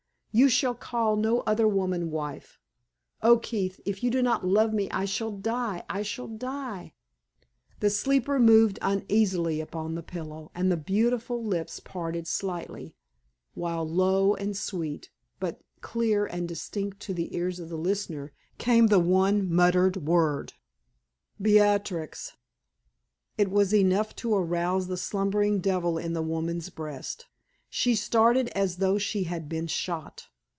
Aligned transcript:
You 0.33 0.47
shall 0.47 0.75
call 0.75 1.17
no 1.17 1.41
other 1.41 1.67
woman 1.67 2.09
wife! 2.09 2.57
Oh, 3.21 3.37
Keith! 3.37 3.81
if 3.85 4.01
you 4.01 4.09
do 4.09 4.21
not 4.21 4.47
love 4.47 4.71
me 4.71 4.89
I 4.89 5.03
shall 5.03 5.33
die 5.33 5.83
I 5.89 6.03
shall 6.03 6.29
die!" 6.29 6.93
The 7.81 7.89
sleeper 7.89 8.39
moved 8.39 8.79
uneasily 8.81 9.59
upon 9.59 9.93
the 9.95 10.01
pillow, 10.01 10.49
and 10.55 10.71
the 10.71 10.77
beautiful 10.77 11.43
lips 11.43 11.81
parted 11.81 12.27
slightly, 12.27 12.95
while, 13.55 13.83
low 13.85 14.33
and 14.35 14.55
sweet, 14.55 15.09
but 15.41 15.59
clear 15.81 16.27
and 16.27 16.47
distinct 16.47 17.01
to 17.01 17.13
the 17.13 17.35
ears 17.35 17.59
of 17.59 17.67
the 17.67 17.75
listener, 17.77 18.31
came 18.57 18.87
the 18.87 18.99
one 18.99 19.53
muttered 19.53 19.97
word: 19.97 20.53
"Beatrix!" 21.41 22.37
It 23.37 23.51
was 23.51 23.73
enough 23.73 24.15
to 24.15 24.33
arouse 24.33 24.87
the 24.87 24.95
slumbering 24.95 25.59
devil 25.59 25.97
in 25.97 26.13
the 26.13 26.21
woman's 26.21 26.69
breast. 26.69 27.25
She 27.73 27.95
started 27.95 28.49
as 28.49 28.77
though 28.79 28.97
she 28.97 29.23
had 29.23 29.47
been 29.47 29.67
shot. 29.67 30.27